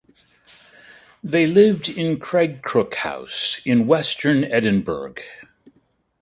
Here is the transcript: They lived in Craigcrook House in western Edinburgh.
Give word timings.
They 1.23 1.45
lived 1.45 1.87
in 1.87 2.17
Craigcrook 2.17 2.95
House 2.95 3.61
in 3.65 3.85
western 3.85 4.43
Edinburgh. 4.43 5.13